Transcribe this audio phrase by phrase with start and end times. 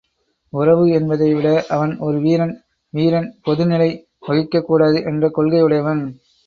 [0.53, 2.55] உறவு என்பதை விட அவன் ஒரு வீரன்
[2.93, 3.89] வீரன் பொதுநிலை
[4.27, 6.03] வகிக்கக் கூடாது என்ற கொள்கை உடையவன்.